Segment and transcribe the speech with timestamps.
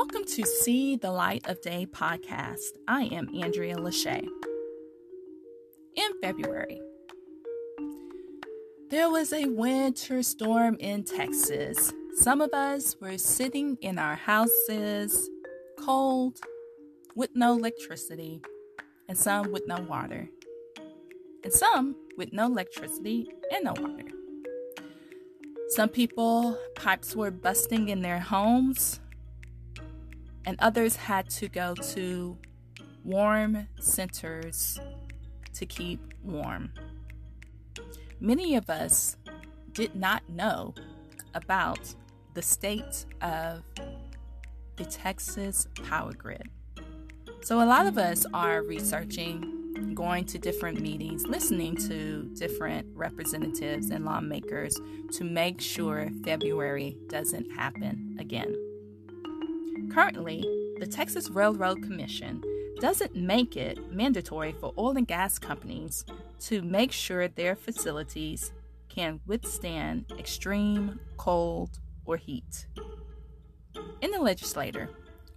[0.00, 2.78] Welcome to See the Light of Day podcast.
[2.86, 4.28] I am Andrea Lachey.
[5.96, 6.80] In February,
[8.90, 11.92] there was a winter storm in Texas.
[12.14, 15.28] Some of us were sitting in our houses,
[15.80, 16.38] cold,
[17.16, 18.40] with no electricity,
[19.08, 20.28] and some with no water,
[21.42, 24.04] and some with no electricity and no water.
[25.70, 29.00] Some people, pipes were busting in their homes
[30.44, 32.38] and others had to go to
[33.04, 34.78] warm centers
[35.54, 36.72] to keep warm.
[38.20, 39.16] Many of us
[39.72, 40.74] did not know
[41.34, 41.94] about
[42.34, 43.62] the state of
[44.76, 46.48] the Texas power grid.
[47.42, 53.90] So, a lot of us are researching, going to different meetings, listening to different representatives
[53.90, 54.76] and lawmakers
[55.12, 58.67] to make sure February doesn't happen again.
[59.92, 60.44] Currently,
[60.78, 62.42] the Texas Railroad Commission
[62.80, 66.04] doesn't make it mandatory for oil and gas companies
[66.40, 68.52] to make sure their facilities
[68.88, 72.66] can withstand extreme cold or heat.
[74.00, 74.88] In the legislature,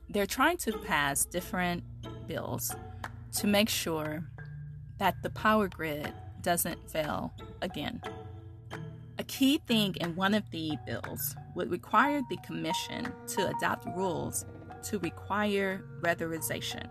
[0.10, 1.84] they're trying to pass different
[2.28, 2.76] bills
[3.38, 4.24] to make sure
[5.00, 8.02] that the power grid doesn't fail again.
[9.22, 14.46] A key thing in one of the bills would require the Commission to adopt rules
[14.86, 16.88] to require weatherization.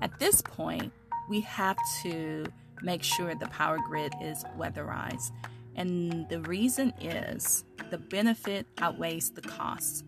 [0.00, 0.92] At this point,
[1.28, 2.46] we have to
[2.82, 5.30] make sure the power grid is weatherized.
[5.76, 10.02] And the reason is the benefit outweighs the cost.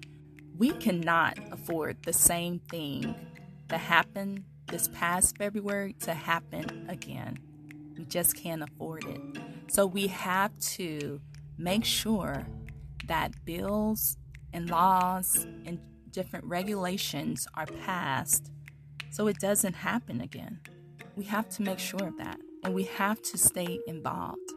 [0.58, 3.14] We cannot afford the same thing
[3.68, 7.38] that happened this past February to happen again.
[7.96, 9.20] We just can't afford it.
[9.68, 11.20] So we have to
[11.58, 12.46] make sure
[13.06, 14.16] that bills
[14.52, 15.78] and laws and
[16.10, 18.50] different regulations are passed
[19.10, 20.60] so it doesn't happen again.
[21.16, 24.50] We have to make sure of that and we have to stay involved.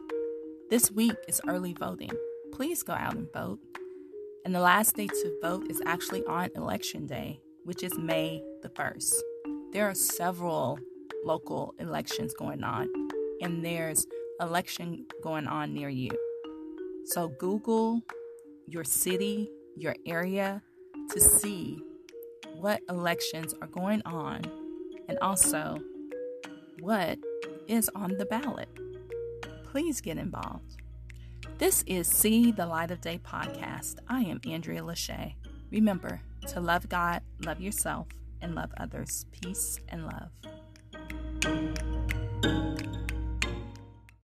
[0.70, 2.10] This week is early voting.
[2.52, 3.60] Please go out and vote.
[4.44, 8.68] And the last day to vote is actually on election day, which is May the
[8.70, 9.14] 1st.
[9.72, 10.78] There are several
[11.24, 12.88] local elections going on,
[13.42, 14.06] and there's
[14.40, 16.10] election going on near you.
[17.04, 18.02] So Google
[18.66, 20.62] your city, your area
[21.10, 21.78] to see
[22.56, 24.42] what elections are going on
[25.08, 25.78] and also
[26.80, 27.18] what
[27.66, 28.68] is on the ballot.
[29.64, 30.76] Please get involved.
[31.58, 33.96] This is See the Light of Day podcast.
[34.08, 35.34] I am Andrea Lachey.
[35.70, 38.06] Remember to love God, love yourself,
[38.40, 39.26] and love others.
[39.32, 40.30] Peace and love.